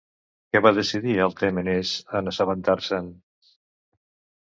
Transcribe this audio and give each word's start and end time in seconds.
Què 0.55 0.61
va 0.65 0.71
decidir 0.77 1.13
Altèmenes 1.27 1.93
en 2.23 2.35
assabentar-se'n? 2.35 3.15